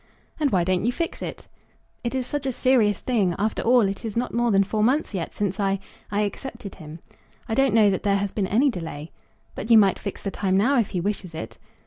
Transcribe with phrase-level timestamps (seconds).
[0.39, 1.47] "And why don't you fix it?"
[2.03, 3.35] "It is such a serious thing!
[3.37, 5.77] After all it is not more than four months yet since I
[6.09, 6.97] I accepted him.
[7.47, 9.11] I don't know that there has been any delay."
[9.53, 11.59] "But you might fix the time now, if he wishes it."